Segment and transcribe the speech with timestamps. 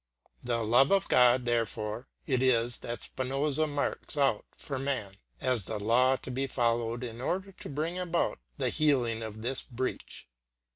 [0.43, 5.77] The love of God, therefore, it is that Spinozism marks out for man as the
[5.79, 10.27] law to be followed in order to bring about the healing of this breach.